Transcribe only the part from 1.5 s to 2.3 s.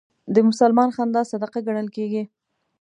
ګڼل کېږي.